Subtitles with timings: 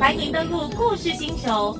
[0.00, 1.78] 欢迎登录故事星球，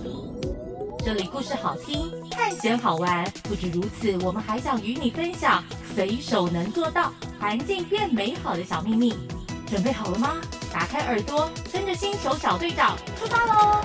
[1.03, 3.25] 这里故事好听，探险好玩。
[3.45, 5.65] 不止如此，我们还想与你分享
[5.95, 7.11] 随手能做到
[7.41, 9.15] 环境变美好的小秘密。
[9.67, 10.35] 准备好了吗？
[10.71, 13.81] 打开耳朵，跟着星球小队长出发喽！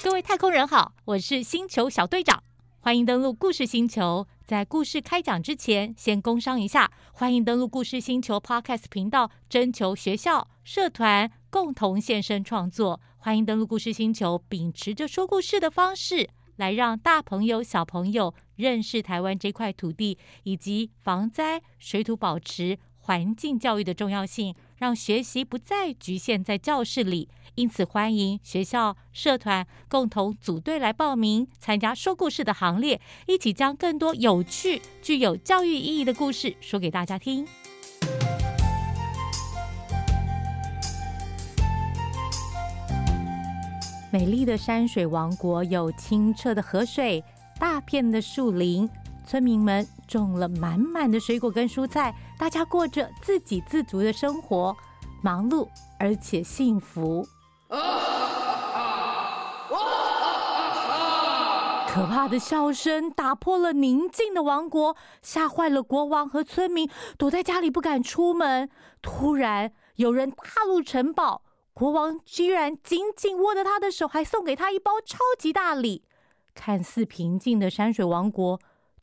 [0.00, 2.40] 各位太空人好，我是星球小队长，
[2.78, 4.28] 欢迎登录故事星球。
[4.46, 11.30] 在故事开讲之前，先工商一下，欢迎登录故事星球 Podcast 频道，征求学校、社团。
[11.50, 27.28] 共同现身创作，欢迎登录故事星球，秉持着说故事的方式来让大朋友、小朋友认识台湾这块土地，以及防灾、水土保持、环境教育的重要性，让学习不再局限在教室里。
[27.56, 37.46] 因此，欢迎学校、社团共同组队来报名参加说故事的行列，一起将更多有趣、具有教育意义的故事说给大家听。
[44.10, 47.22] 美丽的山水王国有清澈的河水、
[47.58, 48.88] 大片的树林，
[49.28, 54.74] 村民们种了满满的水果跟蔬菜，大家过着自给自足的生活，
[55.22, 57.28] 忙碌而且幸福。
[61.86, 66.88] 可怕的笑声打破了宁静的王国，吓坏了国王和村民，
[67.18, 68.70] 躲在家里不敢出门。
[69.02, 71.42] 突然，有人踏入城堡。
[71.74, 76.02] 国王居然紧紧握着他的手，还送给他一包超级大礼。
[76.54, 78.58] 看似平静的山水王国，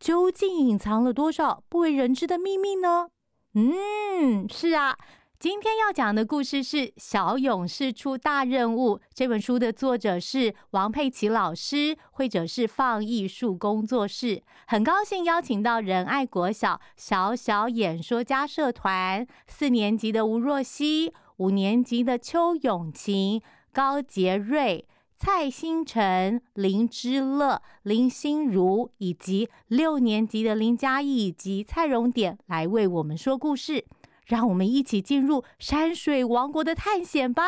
[0.06, 3.08] 究竟隐藏了多少不为人知的秘密呢？
[3.56, 4.96] 嗯，是啊，
[5.40, 8.98] 今天要讲的故事是《小勇士出大任务》。
[9.16, 14.44] 这本书的作者是王佩琪老师，绘者是放艺术工作室。
[14.68, 21.12] 很高兴邀请到仁爱国小小小演说家社团四年级的吴若曦。
[21.38, 23.42] 五年级的邱永晴、
[23.74, 24.88] 高杰瑞、
[25.18, 33.86] 蔡星辰、林之乐、林心如，以及六年级的林嘉义以及蔡荣典来为我们说故事，
[34.26, 37.44] 让我们一起进入山水王国的探险吧。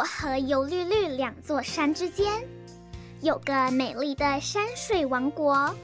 [0.00, 2.42] 和油绿绿两座山之间，
[3.20, 5.74] 有个美丽的山水王国。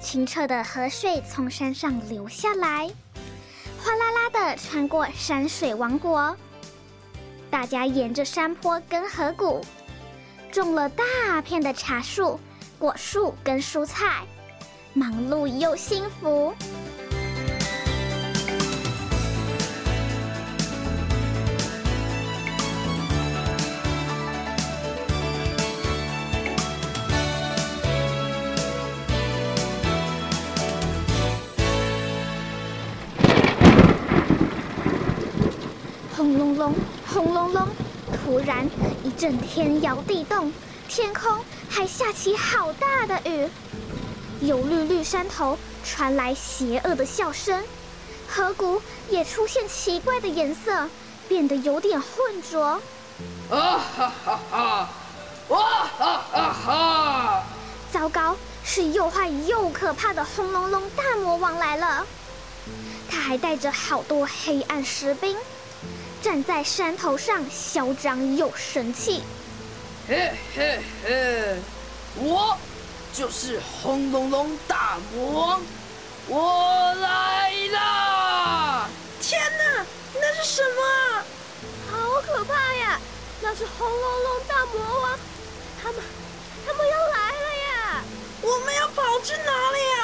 [0.00, 2.90] 清澈的河水从山上流下来，
[3.82, 6.36] 哗啦啦地穿过山水王国。
[7.50, 9.60] 大家沿着山坡跟河谷，
[10.50, 12.40] 种了大片的茶树、
[12.78, 14.24] 果树跟蔬菜，
[14.92, 16.52] 忙碌又幸福。
[36.22, 36.72] 轰隆隆，
[37.12, 37.66] 轰隆隆！
[38.14, 38.64] 突然
[39.02, 40.52] 一阵天摇地动，
[40.88, 41.36] 天空
[41.68, 43.50] 还下起好大的雨。
[44.40, 47.64] 油绿绿山头传来邪恶的笑声，
[48.28, 48.80] 河谷
[49.10, 50.88] 也出现奇怪的颜色，
[51.28, 52.80] 变得有点浑浊。
[53.50, 54.88] 啊哈哈哈！
[55.48, 55.58] 哇
[55.98, 57.44] 哈哈哈！
[57.90, 62.06] 糟糕，是又坏又可怕的轰隆隆大魔王来了。
[63.10, 65.36] 他还带着好多黑暗士兵。
[66.22, 69.24] 站在山头上，嚣张又神气。
[70.06, 71.56] 嘿嘿嘿，
[72.14, 72.56] 我
[73.12, 75.62] 就是轰隆隆大魔王，
[76.28, 78.88] 我来啦！
[79.20, 79.84] 天哪，
[80.14, 81.24] 那是什么？
[81.90, 83.00] 好可怕呀！
[83.40, 85.18] 那是轰隆隆大魔王，
[85.82, 86.00] 他们，
[86.64, 88.04] 他们要来了呀！
[88.42, 90.01] 我们要跑去哪里呀？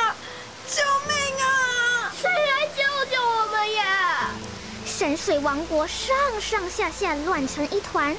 [4.98, 8.16] 山水王国上上下下乱成一团，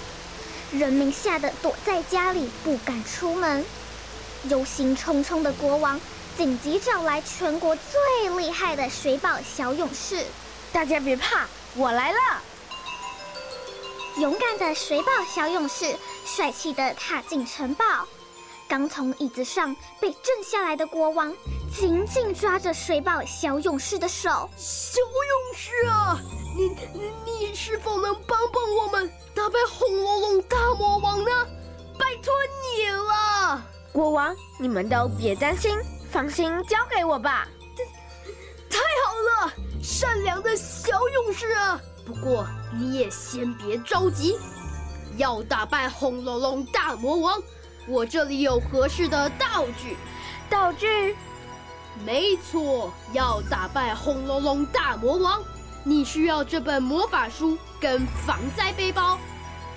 [0.71, 3.65] 人民吓得躲在家里不敢出门。
[4.45, 5.99] 忧心忡忡的国王
[6.37, 10.25] 紧急找来全国最厉害的水宝小勇士，
[10.71, 12.17] 大家别怕，我来了。
[14.15, 15.93] 勇敢的水宝小勇士
[16.25, 18.07] 帅气地踏进城堡，
[18.69, 21.33] 刚从椅子上被震下来的国王
[21.75, 24.47] 紧紧抓着水宝小勇士的手。
[24.55, 26.19] 小勇士啊，
[26.55, 26.71] 你
[27.25, 31.31] 你是否能帮帮我们打败红龙龙大魔王呢？
[31.97, 32.31] 拜托
[32.77, 33.59] 你了，
[33.91, 35.75] 国王，你们都别担心，
[36.11, 37.47] 放心交给我吧。
[38.69, 41.81] 太好了，善良的小勇士啊。
[42.05, 44.37] 不过你也先别着急，
[45.17, 47.41] 要打败红龙龙大魔王。
[47.89, 49.97] 我这里有合适的道具。
[50.49, 51.15] 道具？
[52.05, 55.43] 没错，要打败轰隆隆大魔王，
[55.83, 59.17] 你需要这本魔法书跟防灾背包。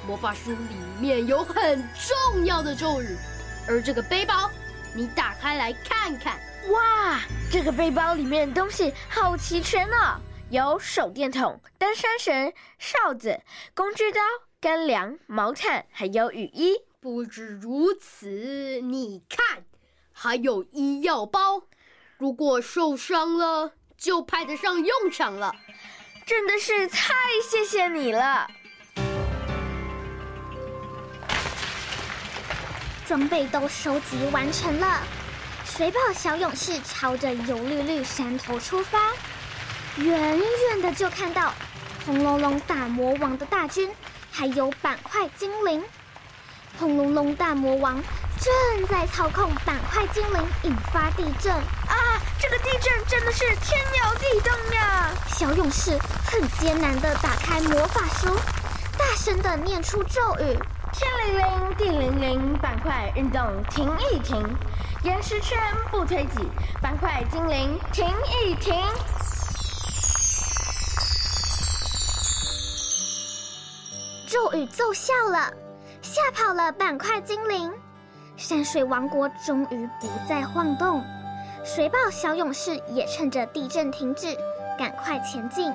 [0.07, 3.17] 魔法书里面有很重要的咒语，
[3.67, 4.51] 而这个背包，
[4.95, 6.39] 你打开来看看。
[6.71, 7.21] 哇，
[7.51, 10.21] 这个背包里面的东西好齐全哦，
[10.51, 13.41] 有手电筒、登山绳、哨子、
[13.75, 14.21] 工具刀、
[14.61, 16.77] 干粮、毛毯，还有雨衣。
[17.03, 19.65] 不止如此，你看，
[20.13, 21.65] 还有医药包，
[22.17, 25.53] 如果受伤了，就派得上用场了。
[26.25, 27.13] 真的是太
[27.43, 28.49] 谢谢你了。
[33.05, 35.03] 装备都收集完成了，
[35.65, 39.11] 水宝小勇士朝着油绿绿山头出发。
[39.97, 41.53] 远远的就看到
[42.07, 43.91] 轰隆隆大魔王的大军，
[44.31, 45.83] 还有板块精灵。
[46.79, 48.03] 轰隆隆大魔王
[48.39, 52.21] 正在操控板块精灵引发地震啊！
[52.41, 55.11] 这个地震真的是天摇地动呀！
[55.29, 55.97] 小勇士
[56.27, 58.35] 很艰难的打开魔法书，
[58.99, 60.59] 大声的念出咒语。
[60.93, 63.41] 天灵灵，地灵灵，板块运动
[63.71, 64.45] 停一停，
[65.05, 65.59] 岩石圈
[65.91, 66.49] 不推挤，
[66.83, 68.75] 板块精灵停一停。
[74.27, 75.53] 咒语奏效了，
[76.03, 77.73] 吓跑了板块精灵，
[78.37, 81.03] 山水王国终于不再晃动。
[81.65, 84.37] 水豹小勇士也趁着地震停止，
[84.77, 85.73] 赶快前进。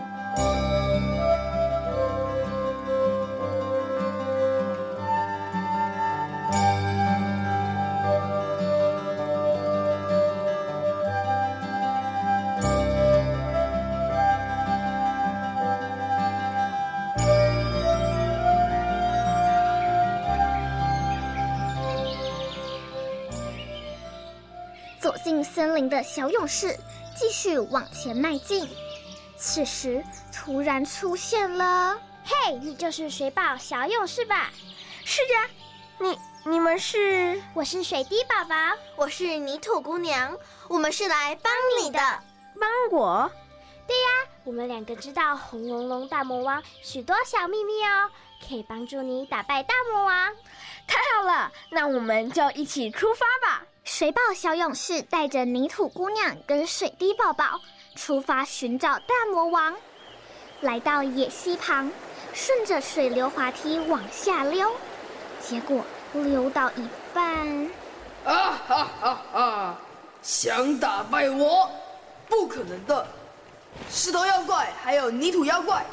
[25.81, 26.77] 的小勇士
[27.15, 28.67] 继续往前迈进，
[29.37, 30.03] 此时
[30.33, 31.99] 突然出现了。
[32.23, 34.49] 嘿，你就是水宝小勇士吧？
[35.05, 37.41] 是的，你你们是？
[37.53, 38.55] 我是水滴宝宝，
[38.95, 40.37] 我是泥土姑娘，
[40.67, 41.99] 我们是来帮你的。
[42.59, 43.31] 帮我？
[43.87, 48.09] 对呀，我们两个知道红龙龙大魔王许多小秘密哦，
[48.45, 50.33] 可以帮助你打败大魔王。
[50.85, 53.63] 太好了，那我们就一起出发吧。
[53.89, 57.61] 水豹小勇士带着泥土姑娘跟水滴宝宝
[57.95, 59.73] 出发寻找大魔王，
[60.59, 61.89] 来到野溪旁，
[62.33, 64.69] 顺着水流滑梯往下溜，
[65.39, 67.71] 结果溜到一半，
[68.25, 69.79] 啊哈哈哈！
[70.21, 71.71] 想打败我，
[72.27, 73.07] 不可能的！
[73.89, 75.85] 石头妖怪还有泥土妖怪，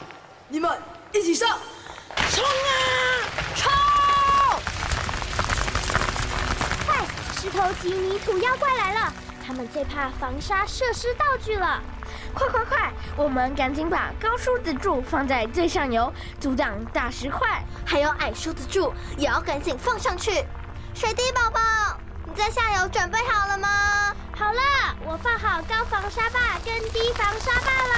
[0.49, 0.76] 你们
[1.12, 1.61] 一起上！
[2.29, 2.50] 冲啊！
[3.55, 3.83] 冲！
[7.44, 9.12] 石头及泥土妖怪来了，
[9.46, 11.79] 他们最怕防沙设施道具了。
[12.32, 16.11] 快快快，我们赶紧把高梳子柱放在最上游，
[16.41, 17.62] 阻挡大石块。
[17.85, 20.42] 还有矮梳子柱也要赶紧放上去。
[20.95, 21.61] 水滴宝宝，
[22.25, 23.68] 你在下游准备好了吗？
[24.35, 27.95] 好了，我放好高防沙坝跟低防沙坝了。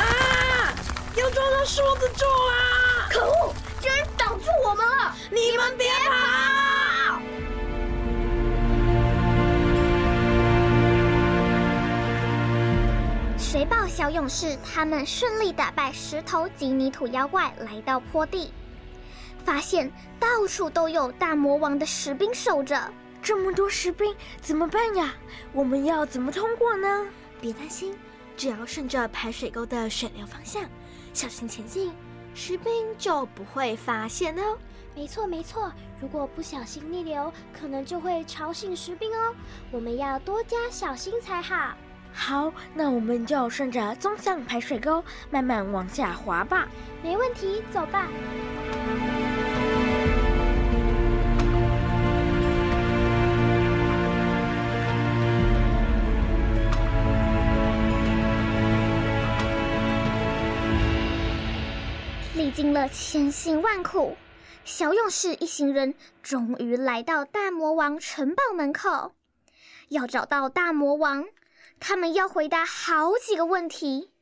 [0.00, 0.72] 啊！
[1.14, 3.06] 要撞到树子柱啦！
[3.10, 5.14] 可恶，居然挡住我们了！
[5.30, 6.65] 你们别跑！
[13.96, 18.52] 小勇士他们顺利打败石头及泥土妖怪，来到坡地，
[19.42, 22.92] 发现到处都有大魔王的士兵守着。
[23.22, 25.14] 这么多士兵怎么办呀？
[25.50, 27.06] 我们要怎么通过呢？
[27.40, 27.96] 别担心，
[28.36, 30.64] 只要顺着排水沟的水流方向，
[31.14, 31.90] 小心前进，
[32.34, 34.58] 士兵就不会发现哦。
[34.94, 35.72] 没错没错，
[36.02, 39.34] 如果不小心逆流，可能就会吵醒士兵哦。
[39.70, 41.74] 我们要多加小心才好。
[42.18, 46.66] 好，那我们就顺着纵向排水沟慢慢往下滑吧。
[47.02, 48.08] 没问题，走吧。
[62.34, 64.16] 历经了千辛万苦，
[64.64, 69.12] 小勇士一行人终于来到大魔王城堡门口。
[69.90, 71.24] 要找到大魔王。
[71.78, 74.12] 他们要回答好几个问题，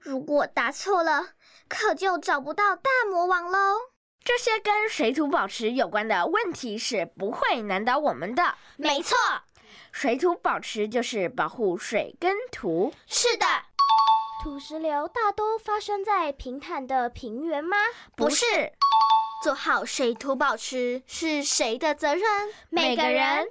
[0.00, 1.30] 如果答错了，
[1.68, 3.76] 可就找不到大魔王喽。
[4.22, 8.54] 这些跟水土保持有关的问题是不会难倒我们的。
[8.76, 9.16] 没错，
[9.92, 12.92] 水土保持就是保护水跟土。
[13.06, 13.46] 是的。
[14.42, 17.76] 土石流大都发生在平坦的平原吗？
[18.16, 18.72] 不是。
[19.42, 22.22] 做好水土保持是谁的责任？
[22.68, 23.48] 每个人。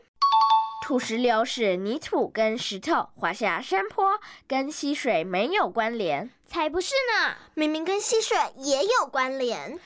[0.90, 6.32] 土石流是泥土跟石头滑下山坡，跟溪水没有关联。
[6.48, 9.80] 才不是呢，明明跟溪水也有关联。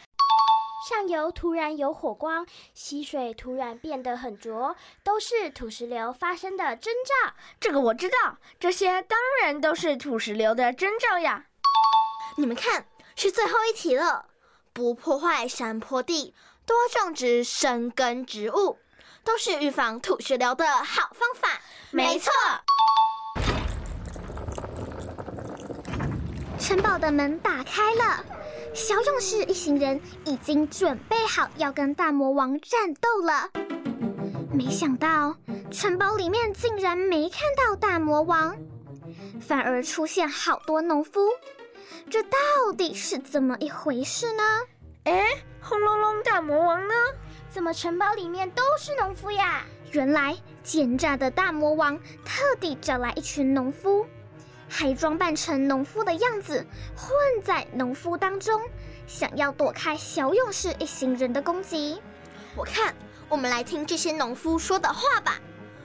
[0.88, 7.34] 上游突然有火光，溪水突然变得很浊，都是土石流发生的征兆。
[7.60, 11.48] 这个我知道，这些当然都是土石流的征兆呀。
[12.38, 12.86] 你们看，
[13.18, 14.28] 是最后一题了。
[14.72, 16.34] 不破坏山坡地，
[16.66, 18.78] 多种植生根植物，
[19.24, 21.50] 都是预防土石流的好方法。
[21.92, 22.32] 没错。
[26.60, 28.24] 城堡的门打开了。
[28.74, 33.50] 小勇士一行人已经准备好要跟大魔王战斗了，
[34.51, 35.36] 没想到
[35.72, 38.58] 城堡里面竟然没看到大魔王，
[39.39, 41.30] 反而出现好多农夫，
[42.10, 42.38] 这到
[42.75, 44.44] 底是怎么一回事呢？
[45.03, 45.24] 哎，
[45.62, 46.94] 轰隆隆大魔王呢？
[47.54, 49.64] 怎么城堡里面都是农夫呀？
[49.92, 51.96] 原来奸诈的大魔王
[52.26, 54.08] 特地找来一群农夫。
[54.68, 58.60] 还装扮成农夫的样子，混在农夫当中，
[59.06, 62.02] 想要躲开小勇士一行人的攻击。
[62.56, 62.96] 我看，
[63.30, 65.40] 我们来听这些农夫说的话吧。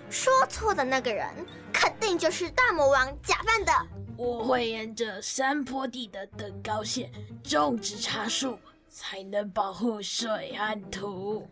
[0.09, 1.29] 说错的那个人，
[1.71, 3.73] 肯定就是大魔王假扮的。
[4.17, 7.13] 我会沿着山坡地的等高线
[7.45, 8.59] 种植茶树，
[8.89, 11.47] 才能保护水和土。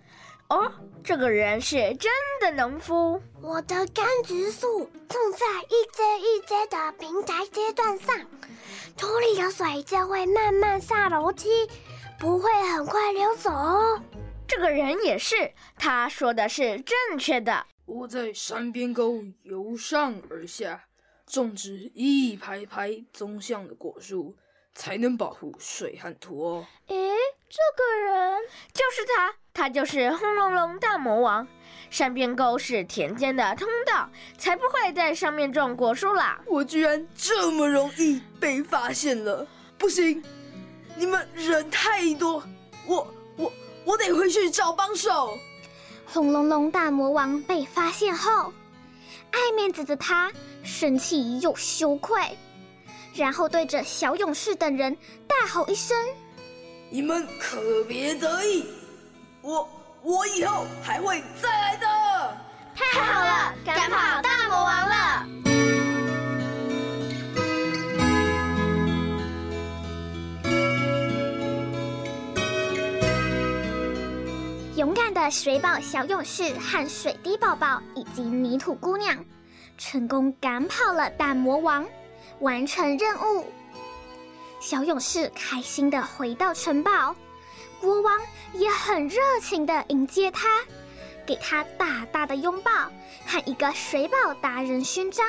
[0.48, 0.72] 哦，
[1.02, 3.20] 这个人是真的农夫。
[3.42, 8.14] 我的柑橘树种在一阶一阶的平台阶段上，
[8.96, 11.48] 土里的水就会慢慢下楼梯，
[12.18, 14.00] 不会很快流走哦。
[14.46, 17.66] 这个人也是，他说的是正确的。
[17.84, 20.84] 我在山边沟由上而下
[21.26, 24.36] 种植一排排纵向的果树，
[24.74, 26.66] 才能保护水和土哦。
[26.86, 27.16] 诶，
[27.48, 29.34] 这个人就是他。
[29.56, 31.48] 他就是轰隆隆大魔王，
[31.88, 36.38] 山边沟是田间的通道，才不会在上面种果树啦！
[36.44, 39.46] 我居然这么容易被发现了，
[39.78, 40.22] 不行，
[40.94, 42.42] 你们人太多，
[42.86, 43.08] 我
[43.38, 43.50] 我
[43.86, 45.38] 我得回去找帮手。
[46.04, 48.52] 轰隆隆大魔王被发现后，
[49.30, 50.30] 爱面子的他
[50.62, 52.20] 生气又羞愧，
[53.14, 54.94] 然后对着小勇士等人
[55.26, 55.96] 大吼一声
[56.92, 58.66] ：“你们可别得意！”
[59.46, 59.68] 我
[60.02, 61.86] 我以后还会再来的。
[62.74, 65.24] 太好了，赶跑大魔王了。
[74.74, 79.16] 勇敢的水宝小勇士和水滴宝宝以及泥土姑娘，
[79.78, 81.86] 成功赶跑了大魔王，
[82.40, 83.44] 完成任务。
[84.58, 87.14] 小勇士开心的回到城堡。
[87.80, 88.18] 国王
[88.52, 90.60] 也很热情地迎接他，
[91.24, 92.70] 给他大大的拥抱
[93.26, 95.26] 和一个水宝达人勋章，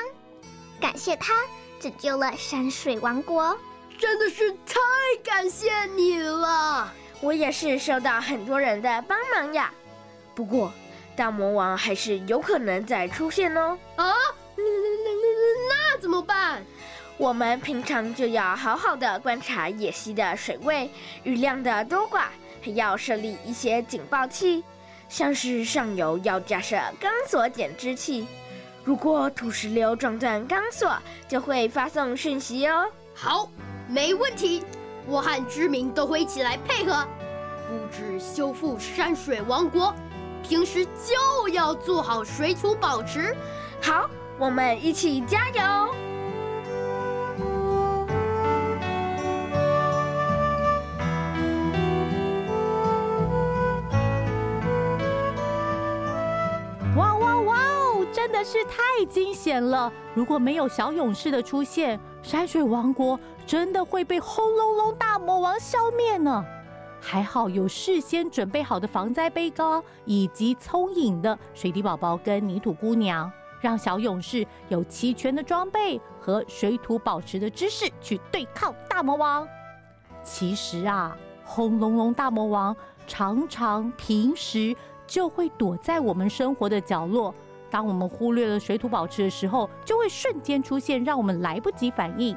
[0.80, 1.34] 感谢他
[1.80, 3.56] 拯救了山水王国。
[3.98, 4.78] 真的是太
[5.24, 6.92] 感谢你了！
[7.20, 9.72] 我也是受到很多人的帮忙呀。
[10.34, 10.72] 不过，
[11.16, 13.76] 大魔王还是有可能再出现哦。
[13.96, 14.14] 啊，
[14.56, 16.64] 那那怎么办？
[17.18, 20.88] 我们平常就要好好的观察野溪的水位、
[21.24, 22.26] 雨量的多寡，
[22.62, 24.62] 还要设立一些警报器，
[25.08, 28.24] 像是上游要架设钢索减支器，
[28.84, 30.96] 如果土石流撞断钢索，
[31.26, 32.86] 就会发送讯息哦。
[33.14, 33.50] 好，
[33.88, 34.62] 没问题，
[35.04, 37.04] 我和居民都会一起来配合，
[37.66, 39.92] 布置修复山水王国，
[40.48, 43.36] 平时就要做好水土保持。
[43.82, 44.08] 好，
[44.38, 46.07] 我们一起加油。
[58.38, 59.92] 的是太惊险了！
[60.14, 66.44] 如果没有小勇士的出现，山水王国真的会被轰隆隆大魔王消灭呢。
[67.00, 73.28] 还好有事先准备好的防灾背包，以及聪颖的水滴宝宝跟泥土姑娘，
[73.60, 79.46] 让小勇士有齐全的装备和水土保持的知识去对抗大魔王。
[80.22, 84.76] 其实啊，轰隆隆大魔王常常平时
[85.08, 87.34] 就会躲在我们生活的角落。
[87.70, 92.36] 当我们忽略了水土保持的时候，就会瞬间出现，让我们来不及反应。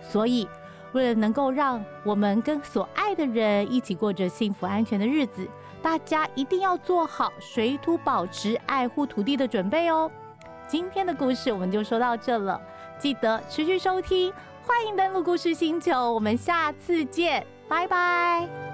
[0.00, 0.48] 所以，
[0.92, 5.46] 为了能够让我们跟所爱的人一起过着幸福安全的日子，
[5.82, 10.10] 大家一定要做好水土保持、爱护土地的准备哦。
[10.66, 12.60] 今天的故事我们就说到这了，
[12.98, 14.32] 记得持续收听，
[14.66, 18.67] 欢迎登录故事星球，我们下次见，拜拜。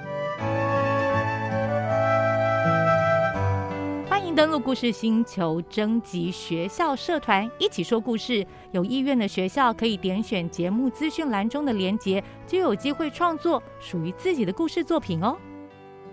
[4.35, 8.45] 登录故事星球，征集学校社团一起说故事。
[8.73, 15.37] 有意愿的学校可以点选节目资讯栏中的连结，就有机会创作属于自己的故事作品哦。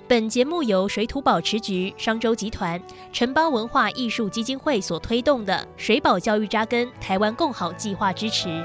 [0.08, 2.80] 本节目由水土保持局、商周集团、
[3.12, 8.64] 城邦文化艺术基金会所推动的“水保教育扎根台湾共好计划”支持。